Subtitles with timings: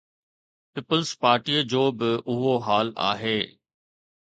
[0.73, 3.39] Peoples پارٽيءَ جو به اهو حال آهي.